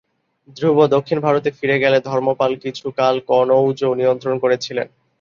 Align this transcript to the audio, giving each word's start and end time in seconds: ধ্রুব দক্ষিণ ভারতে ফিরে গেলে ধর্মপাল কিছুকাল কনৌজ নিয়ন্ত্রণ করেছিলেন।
ধ্রুব 0.57 0.77
দক্ষিণ 0.95 1.17
ভারতে 1.25 1.49
ফিরে 1.57 1.75
গেলে 1.83 1.97
ধর্মপাল 2.09 2.51
কিছুকাল 2.63 3.15
কনৌজ 3.29 3.79
নিয়ন্ত্রণ 3.99 4.35
করেছিলেন। 4.43 4.87